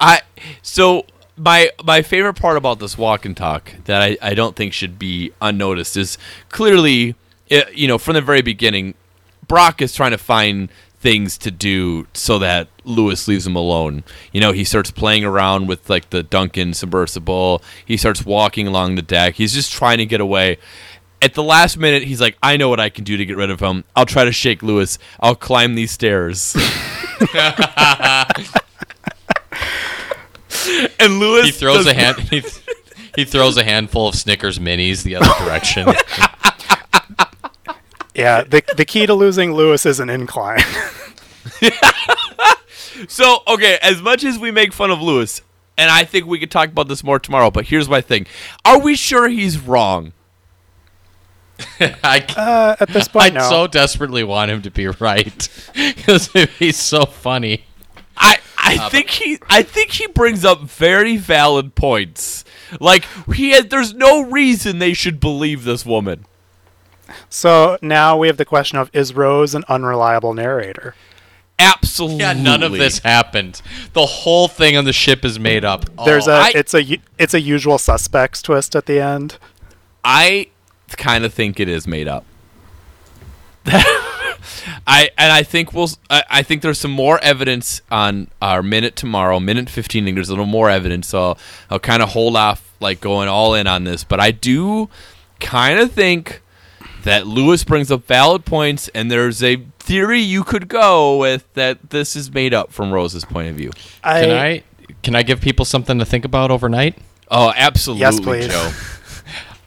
I 0.00 0.22
so 0.62 1.06
my 1.36 1.70
my 1.84 2.02
favorite 2.02 2.34
part 2.34 2.56
about 2.56 2.78
this 2.78 2.96
walk 2.98 3.24
and 3.24 3.36
talk 3.36 3.72
that 3.84 4.02
I, 4.02 4.16
I 4.22 4.34
don't 4.34 4.56
think 4.56 4.72
should 4.72 4.98
be 4.98 5.32
unnoticed 5.40 5.96
is 5.96 6.18
clearly 6.48 7.14
uh, 7.50 7.62
you 7.72 7.86
know 7.86 7.98
from 7.98 8.14
the 8.14 8.22
very 8.22 8.42
beginning 8.42 8.94
Brock 9.46 9.80
is 9.80 9.94
trying 9.94 10.10
to 10.10 10.18
find 10.18 10.68
things 10.98 11.38
to 11.38 11.50
do 11.50 12.06
so 12.14 12.38
that 12.38 12.68
Lewis 12.84 13.28
leaves 13.28 13.46
him 13.46 13.54
alone. 13.54 14.02
You 14.32 14.40
know, 14.40 14.50
he 14.50 14.64
starts 14.64 14.90
playing 14.90 15.24
around 15.24 15.68
with 15.68 15.88
like 15.88 16.10
the 16.10 16.22
Duncan 16.22 16.74
submersible. 16.74 17.62
He 17.84 17.96
starts 17.96 18.24
walking 18.24 18.66
along 18.66 18.94
the 18.96 19.02
deck. 19.02 19.34
He's 19.34 19.52
just 19.52 19.72
trying 19.72 19.98
to 19.98 20.06
get 20.06 20.20
away. 20.20 20.58
At 21.22 21.34
the 21.34 21.42
last 21.42 21.78
minute, 21.78 22.02
he's 22.04 22.20
like, 22.20 22.36
"I 22.42 22.56
know 22.56 22.68
what 22.68 22.78
I 22.80 22.88
can 22.88 23.04
do 23.04 23.16
to 23.16 23.24
get 23.24 23.36
rid 23.36 23.50
of 23.50 23.60
him. 23.60 23.84
I'll 23.94 24.06
try 24.06 24.24
to 24.24 24.32
shake 24.32 24.62
Lewis. 24.62 24.98
I'll 25.20 25.34
climb 25.34 25.74
these 25.74 25.90
stairs." 25.90 26.54
and 31.00 31.18
Lewis 31.18 31.46
He 31.46 31.52
throws 31.52 31.86
a 31.86 31.94
hand. 31.94 32.18
He, 32.20 32.40
th- 32.42 32.60
he 33.14 33.24
throws 33.24 33.56
a 33.56 33.64
handful 33.64 34.08
of 34.08 34.14
Snickers 34.14 34.58
minis 34.58 35.02
the 35.02 35.16
other 35.16 35.44
direction. 35.44 35.88
Yeah, 38.14 38.44
the 38.44 38.62
the 38.74 38.86
key 38.86 39.04
to 39.04 39.12
losing 39.12 39.52
Lewis 39.52 39.84
is 39.84 40.00
an 40.00 40.08
incline. 40.08 40.62
So, 43.08 43.42
okay, 43.46 43.78
as 43.82 44.00
much 44.00 44.24
as 44.24 44.38
we 44.38 44.50
make 44.50 44.72
fun 44.72 44.90
of 44.90 45.02
Lewis, 45.02 45.42
and 45.76 45.90
I 45.90 46.04
think 46.04 46.24
we 46.26 46.38
could 46.38 46.50
talk 46.50 46.70
about 46.70 46.88
this 46.88 47.04
more 47.04 47.18
tomorrow, 47.18 47.50
but 47.50 47.66
here's 47.66 47.90
my 47.90 48.00
thing. 48.00 48.26
Are 48.64 48.78
we 48.78 48.96
sure 48.96 49.28
he's 49.28 49.58
wrong? 49.58 50.12
I, 51.80 52.24
uh, 52.36 52.76
at 52.80 52.88
this 52.88 53.08
I 53.08 53.10
point, 53.12 53.34
no. 53.34 53.48
so 53.48 53.66
desperately 53.66 54.22
want 54.24 54.50
him 54.50 54.62
to 54.62 54.70
be 54.70 54.86
right 54.88 55.48
because 55.74 56.28
he's 56.58 56.76
so 56.76 57.04
funny. 57.06 57.64
I 58.16 58.38
I 58.58 58.88
think 58.90 59.10
he 59.10 59.38
I 59.48 59.62
think 59.62 59.92
he 59.92 60.06
brings 60.06 60.44
up 60.44 60.62
very 60.62 61.16
valid 61.16 61.74
points. 61.74 62.44
Like 62.80 63.06
he 63.34 63.50
has, 63.50 63.66
there's 63.66 63.94
no 63.94 64.22
reason 64.22 64.78
they 64.80 64.92
should 64.92 65.20
believe 65.20 65.64
this 65.64 65.86
woman. 65.86 66.26
so 67.28 67.78
now 67.80 68.16
we 68.18 68.26
have 68.26 68.36
the 68.36 68.44
question 68.44 68.78
of: 68.78 68.90
Is 68.92 69.14
Rose 69.14 69.54
an 69.54 69.64
unreliable 69.68 70.34
narrator? 70.34 70.94
Absolutely. 71.58 72.18
Yeah, 72.18 72.34
none 72.34 72.62
of 72.62 72.72
this 72.72 72.98
happened. 72.98 73.62
The 73.94 74.04
whole 74.04 74.46
thing 74.48 74.76
on 74.76 74.84
the 74.84 74.92
ship 74.92 75.24
is 75.24 75.38
made 75.38 75.64
up. 75.64 75.86
There's 76.04 76.28
Oh, 76.28 76.32
a 76.32 76.40
I- 76.40 76.52
it's 76.54 76.74
a 76.74 76.82
u- 76.82 76.98
it's 77.18 77.32
a 77.34 77.40
usual 77.40 77.78
suspects 77.78 78.42
twist 78.42 78.76
at 78.76 78.84
the 78.86 79.00
end. 79.00 79.38
I 80.04 80.48
kind 80.94 81.24
of 81.24 81.34
think 81.34 81.58
it 81.58 81.68
is 81.68 81.86
made 81.86 82.06
up. 82.08 82.24
I 84.86 85.10
and 85.18 85.32
I 85.32 85.42
think 85.42 85.72
we'll. 85.72 85.84
s- 85.84 85.98
I, 86.08 86.22
I 86.30 86.42
think 86.42 86.62
there's 86.62 86.78
some 86.78 86.90
more 86.92 87.18
evidence 87.22 87.82
on 87.90 88.28
our 88.40 88.62
minute 88.62 88.94
tomorrow, 88.96 89.40
minute 89.40 89.68
fifteen. 89.68 90.04
I 90.04 90.06
think 90.06 90.14
there's 90.16 90.28
a 90.28 90.32
little 90.32 90.46
more 90.46 90.70
evidence, 90.70 91.08
so 91.08 91.20
I'll, 91.20 91.38
I'll 91.70 91.78
kind 91.80 92.02
of 92.02 92.10
hold 92.10 92.36
off, 92.36 92.72
like 92.80 93.00
going 93.00 93.28
all 93.28 93.54
in 93.54 93.66
on 93.66 93.84
this. 93.84 94.04
But 94.04 94.20
I 94.20 94.30
do 94.30 94.88
kind 95.40 95.78
of 95.80 95.90
think 95.92 96.42
that 97.02 97.26
Lewis 97.26 97.64
brings 97.64 97.90
up 97.90 98.06
valid 98.06 98.44
points, 98.44 98.88
and 98.94 99.10
there's 99.10 99.42
a 99.42 99.56
theory 99.80 100.20
you 100.20 100.44
could 100.44 100.68
go 100.68 101.18
with 101.18 101.52
that 101.54 101.90
this 101.90 102.14
is 102.16 102.32
made 102.32 102.54
up 102.54 102.72
from 102.72 102.92
Rose's 102.92 103.24
point 103.24 103.48
of 103.48 103.56
view. 103.56 103.72
I, 104.04 104.20
can 104.20 104.30
I 104.30 104.62
can 105.02 105.14
I 105.16 105.22
give 105.24 105.40
people 105.40 105.64
something 105.64 105.98
to 105.98 106.04
think 106.04 106.24
about 106.24 106.50
overnight? 106.52 106.96
Oh, 107.28 107.52
absolutely, 107.56 108.02
Yes, 108.02 108.20
please. 108.20 108.46
Joe. 108.48 108.72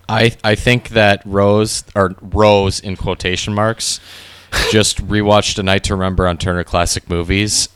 I 0.09 0.35
I 0.43 0.55
think 0.55 0.89
that 0.89 1.21
Rose 1.25 1.83
or 1.95 2.15
Rose 2.21 2.79
in 2.79 2.97
quotation 2.97 3.53
marks 3.53 3.99
just 4.71 5.05
rewatched 5.07 5.57
A 5.59 5.63
Night 5.63 5.83
to 5.85 5.93
Remember 5.95 6.27
on 6.27 6.37
Turner 6.37 6.63
Classic 6.63 7.07
Movies 7.09 7.69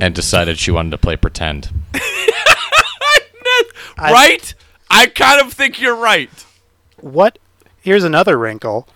and 0.00 0.14
decided 0.14 0.58
she 0.58 0.70
wanted 0.70 0.90
to 0.90 0.98
play 0.98 1.16
pretend. 1.16 1.68
I- 3.98 4.12
right? 4.12 4.54
I 4.90 5.06
kind 5.06 5.40
of 5.40 5.52
think 5.52 5.80
you're 5.80 5.96
right. 5.96 6.30
what? 6.96 7.38
Here's 7.80 8.04
another 8.04 8.38
wrinkle. 8.38 8.88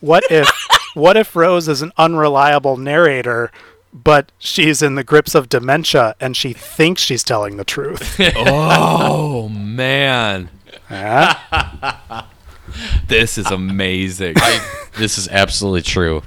What 0.00 0.24
if 0.30 0.48
what 0.94 1.16
if 1.16 1.34
Rose 1.36 1.68
is 1.68 1.82
an 1.82 1.92
unreliable 1.98 2.76
narrator, 2.76 3.50
but 3.92 4.32
she's 4.38 4.80
in 4.82 4.94
the 4.96 5.04
grips 5.04 5.34
of 5.34 5.48
dementia 5.48 6.14
and 6.20 6.36
she 6.36 6.52
thinks 6.52 7.02
she's 7.02 7.22
telling 7.24 7.56
the 7.56 7.64
truth? 7.64 8.18
Oh 8.36 9.48
man, 9.48 10.48
Huh? 10.88 12.22
this 13.08 13.38
is 13.38 13.50
amazing. 13.50 14.34
This 14.96 15.18
is 15.18 15.28
absolutely 15.28 15.82
true. 15.82 16.22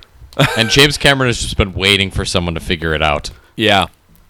And 0.57 0.69
James 0.69 0.97
Cameron 0.97 1.29
has 1.29 1.41
just 1.41 1.57
been 1.57 1.73
waiting 1.73 2.11
for 2.11 2.23
someone 2.25 2.53
to 2.53 2.59
figure 2.59 2.93
it 2.93 3.01
out. 3.01 3.29
yeah. 3.55 3.87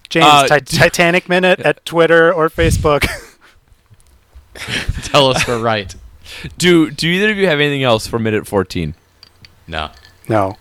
James, 0.10 0.26
Uh, 0.26 0.48
Ti- 0.60 0.78
Titanic 0.78 1.28
Minute 1.28 1.60
at 1.60 1.84
Twitter 1.86 2.34
or 2.34 2.50
Facebook. 2.50 3.06
Tell 5.04 5.28
us 5.28 5.46
we're 5.48 5.60
right. 5.62 5.94
Do 6.58 6.90
Do 6.90 7.08
either 7.08 7.32
of 7.32 7.38
you 7.38 7.48
have 7.48 7.60
anything 7.60 7.84
else 7.84 8.08
for 8.08 8.18
minute 8.18 8.48
fourteen? 8.48 8.96
No. 9.68 9.90
no. 10.30 10.58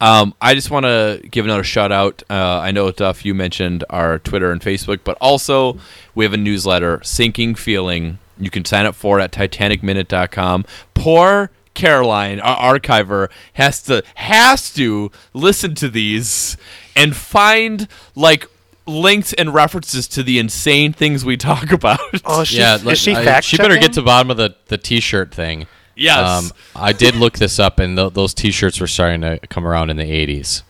Um, 0.00 0.34
I 0.40 0.54
just 0.54 0.70
want 0.72 0.86
to 0.86 1.20
give 1.30 1.44
another 1.44 1.62
shout 1.62 1.92
out. 1.92 2.22
Uh, 2.28 2.34
I 2.58 2.70
know 2.72 2.90
Duff, 2.90 3.24
you 3.24 3.34
mentioned 3.34 3.84
our 3.90 4.18
Twitter 4.18 4.50
and 4.50 4.60
Facebook, 4.60 5.00
but 5.04 5.16
also 5.20 5.78
we 6.14 6.24
have 6.24 6.32
a 6.32 6.38
newsletter, 6.38 7.00
Sinking 7.04 7.54
Feeling. 7.54 8.18
You 8.40 8.50
can 8.50 8.64
sign 8.64 8.86
up 8.86 8.94
for 8.94 9.20
it 9.20 9.22
at 9.22 9.32
TitanicMinute.com. 9.32 10.64
Poor 10.94 11.50
Caroline, 11.74 12.40
our 12.40 12.78
archiver, 12.78 13.28
has 13.54 13.82
to 13.84 14.02
has 14.16 14.72
to 14.74 15.10
listen 15.32 15.74
to 15.76 15.88
these 15.88 16.56
and 16.96 17.14
find 17.14 17.86
like 18.14 18.46
links 18.86 19.32
and 19.34 19.54
references 19.54 20.08
to 20.08 20.22
the 20.22 20.38
insane 20.40 20.92
things 20.92 21.24
we 21.24 21.36
talk 21.36 21.70
about. 21.80 22.00
Oh, 22.24 22.40
is 22.42 22.48
she, 22.48 22.58
yeah, 22.58 22.74
is 22.74 22.84
like, 22.84 22.96
she 22.96 23.14
I- 23.14 23.40
she 23.40 23.56
better 23.56 23.76
get 23.78 23.92
to 23.92 24.00
the 24.00 24.06
bottom 24.06 24.30
of 24.30 24.36
the, 24.36 24.56
the 24.66 24.78
t-shirt 24.78 25.32
thing. 25.34 25.62
Um, 25.62 25.66
Yes. 25.96 26.52
I 26.74 26.92
did 26.92 27.14
look 27.14 27.36
this 27.38 27.58
up, 27.58 27.78
and 27.78 27.94
th- 27.96 28.14
those 28.14 28.32
t-shirts 28.32 28.80
were 28.80 28.86
starting 28.86 29.20
to 29.20 29.38
come 29.48 29.66
around 29.66 29.90
in 29.90 29.98
the 29.98 30.04
'80s 30.04 30.62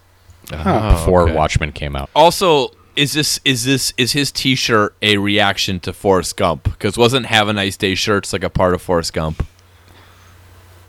before 0.49 1.23
okay. 1.23 1.35
Watchmen 1.35 1.71
came 1.73 1.95
out. 1.95 2.11
also, 2.17 2.71
is 3.01 3.13
this 3.13 3.41
is 3.45 3.65
this 3.65 3.93
is 3.97 4.13
his 4.13 4.31
T-shirt 4.31 4.95
a 5.03 5.17
reaction 5.17 5.81
to 5.81 5.93
Forrest 5.93 6.37
Gump? 6.37 6.65
Because 6.65 6.97
wasn't 6.99 7.27
"Have 7.27 7.49
a 7.49 7.53
Nice 7.53 7.77
Day" 7.77 7.95
shirts 7.95 8.33
like 8.33 8.45
a 8.45 8.51
part 8.51 8.75
of 8.75 8.83
Forrest 8.83 9.13
Gump? 9.13 9.47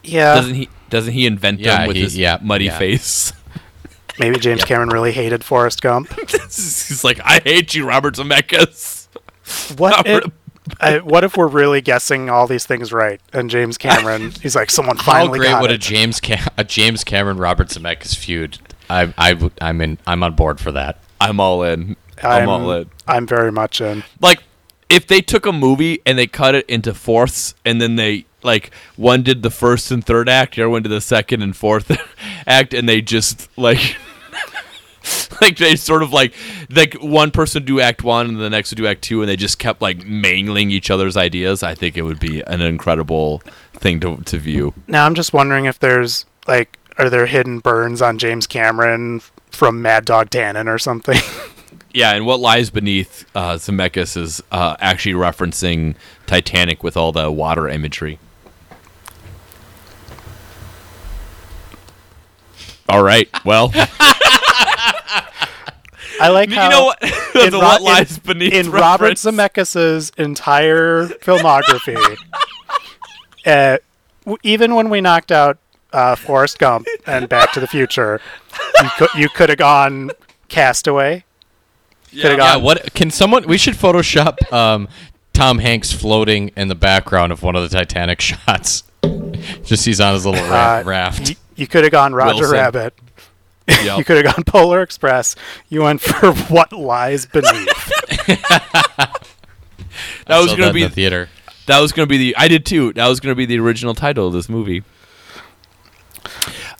Yeah, 0.04 0.36
doesn't 0.36 0.56
he? 0.56 0.70
Doesn't 0.90 1.14
he 1.14 1.26
invent 1.26 1.60
Yeah, 1.60 1.78
them 1.80 1.88
with 1.88 1.96
he- 1.96 2.04
his 2.04 2.18
yeah, 2.18 2.38
muddy 2.42 2.66
yeah. 2.66 2.78
face? 2.78 3.34
maybe 4.20 4.38
James 4.40 4.64
Cameron 4.66 4.90
really 4.90 5.12
hated 5.12 5.44
Forrest 5.44 5.82
Gump. 5.82 6.12
He's 6.30 7.04
like, 7.04 7.20
"I 7.24 7.40
hate 7.44 7.74
you, 7.76 7.88
Robert 7.88 8.16
Zemeckis." 8.16 9.08
What 9.78 9.98
Robert- 9.98 10.26
if, 10.26 10.32
I, 10.80 11.00
what 11.00 11.24
if 11.26 11.36
we're 11.36 11.48
really 11.48 11.82
guessing 11.82 12.30
all 12.30 12.48
these 12.48 12.66
things 12.66 12.94
right? 12.94 13.20
And 13.34 13.50
James 13.50 13.78
Cameron, 13.78 14.32
he's 14.42 14.56
like, 14.56 14.72
someone 14.72 14.96
finally. 14.96 15.04
How 15.04 15.20
finally 15.24 15.40
great 15.40 15.50
got 15.50 15.62
would 15.64 15.72
a. 15.72 15.78
James 15.78 16.20
Cam- 16.22 16.48
a 16.58 16.64
James 16.64 17.04
Cameron 17.04 17.38
Robert 17.38 17.68
Zemeckis 17.68 18.16
feud? 18.16 18.60
I 18.90 19.14
I 19.18 19.34
w- 19.34 19.52
I'm 19.60 19.82
in 19.82 19.98
I'm 20.08 20.24
on 20.24 20.36
board 20.36 20.60
for 20.62 20.72
that. 20.72 21.04
I'm 21.20 21.40
all 21.42 21.64
in. 21.64 21.98
I'm, 22.24 22.50
all 22.50 22.72
in. 22.72 22.90
I'm 23.08 23.28
very 23.28 23.52
much 23.52 23.82
in. 23.82 24.04
Like, 24.20 24.44
if 24.90 25.08
they 25.08 25.22
took 25.22 25.46
a 25.46 25.52
movie 25.52 26.02
and 26.06 26.18
they 26.18 26.28
cut 26.28 26.56
it 26.56 26.66
into 26.70 26.94
fourths, 26.94 27.56
and 27.66 27.82
then 27.82 27.96
they 27.96 28.26
like 28.44 28.72
one 28.96 29.24
did 29.24 29.44
the 29.44 29.52
first 29.52 29.92
and 29.92 30.04
third 30.04 30.28
act, 30.28 30.56
the 30.56 30.64
other 30.64 30.70
one 30.70 30.84
did 30.84 30.90
the 30.90 31.02
second 31.02 31.42
and 31.42 31.56
fourth 31.56 31.92
act, 32.48 32.74
and 32.74 32.88
they 32.88 33.02
just 33.02 33.50
like. 33.58 33.98
like 35.42 35.58
they 35.58 35.76
sort 35.76 36.04
of 36.04 36.14
like 36.14 36.32
like 36.70 36.94
one 37.02 37.32
person 37.32 37.66
do 37.66 37.80
act 37.80 38.04
one 38.04 38.28
and 38.28 38.40
the 38.40 38.52
next 38.52 38.70
would 38.70 38.78
do 38.78 38.86
act 38.86 39.02
two 39.02 39.22
and 39.22 39.28
they 39.28 39.36
just 39.36 39.58
kept 39.58 39.82
like 39.82 40.06
mangling 40.06 40.70
each 40.70 40.92
other's 40.92 41.18
ideas 41.18 41.64
i 41.64 41.74
think 41.74 41.98
it 41.98 42.04
would 42.04 42.20
be 42.20 42.42
an 42.42 42.62
incredible 42.62 43.42
thing 43.74 44.00
to, 44.00 44.18
to 44.18 44.38
view 44.38 44.74
Now 44.88 45.08
I'm 45.08 45.16
just 45.16 45.34
wondering 45.34 45.66
if 45.66 45.80
there's 45.80 46.26
like, 46.48 46.78
are 46.98 47.10
there 47.10 47.26
hidden 47.26 47.60
burns 47.60 48.02
on 48.02 48.18
James 48.18 48.48
Cameron 48.48 49.22
from 49.50 49.82
Mad 49.82 50.06
Dog 50.06 50.30
Tannen 50.30 50.68
or 50.68 50.78
something? 50.78 51.18
yeah 51.94 52.14
and 52.16 52.26
what 52.26 52.40
lies 52.40 52.70
beneath 52.70 53.26
uh 53.36 53.54
zemeckis 53.54 54.16
is 54.18 54.42
uh 54.52 54.76
actually 54.80 55.14
referencing 55.14 55.96
titanic 56.26 56.84
with 56.84 56.96
all 56.98 57.12
the 57.12 57.32
water 57.32 57.68
imagery 57.68 58.18
all 62.90 63.04
right 63.04 63.30
well 63.46 63.72
I 66.20 66.28
like 66.30 66.50
you 66.50 66.56
how 66.56 66.70
know 66.70 66.86
what 66.86 67.02
in, 67.04 67.54
Ro- 67.54 67.60
what 67.60 67.80
in- 67.80 67.86
lies 67.86 68.20
beneath 68.20 68.54
in 68.54 68.70
Robert. 68.70 69.14
Zemeckis's 69.14 70.12
entire 70.18 71.08
filmography. 71.08 71.98
uh, 73.48 73.78
w- 74.26 74.38
even 74.44 74.76
when 74.76 74.90
we 74.92 75.02
knocked 75.02 75.32
out 75.32 75.58
uh, 75.94 76.16
Forrest 76.16 76.60
Gump 76.60 76.86
and 77.08 77.28
Back 77.28 77.54
to 77.54 77.60
the 77.60 77.66
Future, 77.66 78.22
you 78.84 78.90
could 79.00 79.10
you 79.16 79.30
could 79.30 79.50
have 79.50 79.58
gone 79.58 80.12
Castaway. 80.48 81.24
Could 82.12 82.24
have 82.32 82.38
Yeah, 82.40 82.56
what 82.58 82.94
can 82.94 83.10
someone? 83.10 83.48
We 83.48 83.58
should 83.58 83.76
Photoshop 83.76 84.52
um, 84.52 84.88
Tom 85.34 85.60
Hanks 85.60 85.92
floating 85.94 86.50
in 86.58 86.68
the 86.68 86.76
background 86.76 87.32
of 87.32 87.42
one 87.44 87.56
of 87.56 87.64
the 87.64 87.70
Titanic 87.70 88.20
shots. 88.22 88.84
Just 89.64 89.86
he's 89.86 90.00
on 90.02 90.14
his 90.14 90.26
little 90.26 90.44
ra- 90.50 90.78
uh, 90.80 90.84
raft. 90.86 91.30
You, 91.30 91.36
you 91.56 91.68
could 91.68 91.84
have 91.84 91.92
gone 91.92 92.14
Roger 92.14 92.36
Wilson. 92.42 92.52
Rabbit. 92.54 92.94
Yep. 93.68 94.00
You 94.00 94.04
could 94.04 94.26
have 94.26 94.36
gone 94.36 94.44
Polar 94.44 94.82
Express. 94.82 95.36
You 95.70 95.84
went 95.84 96.02
for 96.02 96.34
what 96.54 96.74
lies 96.74 97.26
beneath. 97.26 97.68
that 98.28 99.22
was 100.28 100.52
gonna 100.52 100.68
in 100.68 100.74
be 100.74 100.84
the 100.84 100.90
theater. 100.90 101.30
that 101.68 101.80
was 101.80 101.94
gonna 101.94 102.08
be 102.08 102.18
the 102.18 102.36
I 102.36 102.50
did 102.50 102.66
too. 102.66 102.92
That 102.94 103.08
was 103.08 103.22
gonna 103.22 103.36
be 103.36 103.46
the 103.46 103.60
original 103.60 103.94
title 103.94 104.28
of 104.28 104.34
this 104.34 104.50
movie. 104.50 104.84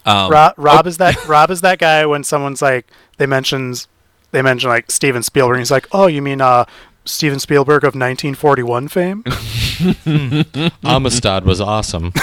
Um, 0.06 0.32
Rob, 0.32 0.54
Rob 0.58 0.88
is 0.88 0.98
that 0.98 1.26
Rob 1.28 1.50
is 1.52 1.62
that 1.62 1.80
guy 1.80 2.06
when 2.06 2.24
someone's 2.26 2.62
like 2.62 2.88
they 3.18 3.26
mentions 3.26 3.88
they 4.32 4.42
mention 4.42 4.70
like 4.70 4.90
Steven 4.92 5.24
Spielberg. 5.24 5.56
And 5.56 5.62
he's 5.62 5.72
like, 5.72 5.88
oh, 5.92 6.08
you 6.08 6.22
mean 6.22 6.42
uh 6.42 6.66
Steven 7.06 7.40
Spielberg 7.40 7.84
of 7.84 7.96
1941 7.96 8.88
fame? 8.88 9.24
Amistad 10.84 11.46
was 11.46 11.60
awesome. 11.62 12.14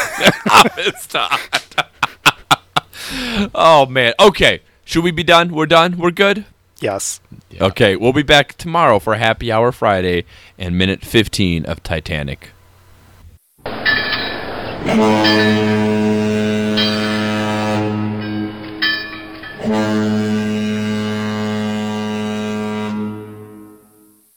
It's 0.78 1.12
not. 1.12 1.84
oh 3.54 3.86
man. 3.86 4.14
Okay. 4.20 4.60
Should 4.84 5.04
we 5.04 5.10
be 5.10 5.22
done? 5.24 5.52
We're 5.52 5.66
done. 5.66 5.98
We're 5.98 6.10
good. 6.10 6.46
yes. 6.80 7.20
Okay. 7.60 7.96
We'll 7.96 8.12
be 8.12 8.22
back 8.22 8.56
tomorrow 8.56 8.98
for 8.98 9.16
Happy 9.16 9.52
Hour 9.52 9.72
Friday 9.72 10.24
and 10.56 10.78
minute 10.78 11.04
15 11.04 11.64
of 11.66 11.82
Titanic. 11.82 12.50
Thank 19.60 20.17